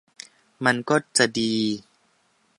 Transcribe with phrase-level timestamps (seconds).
[0.65, 1.53] มันก็จะดี